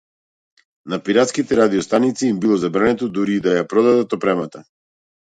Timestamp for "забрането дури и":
2.63-3.45